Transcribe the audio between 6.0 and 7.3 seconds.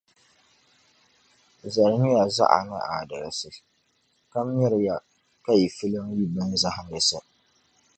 yi binzahindisi.